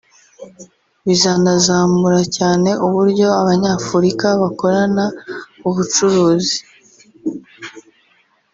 [1.05, 5.05] Bizanazamura cyane uburyo Abanyafurika bakorana
[5.67, 6.57] ubucuruzi